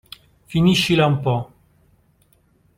Finiscila 0.53 1.05
un 1.05 1.19
po'. 1.21 1.37